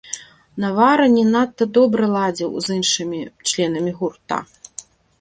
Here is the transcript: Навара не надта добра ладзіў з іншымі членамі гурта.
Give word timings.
Навара 0.63 1.05
не 1.17 1.25
надта 1.35 1.63
добра 1.79 2.05
ладзіў 2.15 2.51
з 2.69 2.81
іншымі 2.81 3.23
членамі 3.49 3.91
гурта. 4.01 4.37